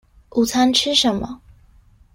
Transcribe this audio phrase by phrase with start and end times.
[0.31, 1.39] 午餐吃什麼